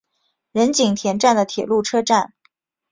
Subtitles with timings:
[0.51, 2.33] 仁井田站的铁路车站。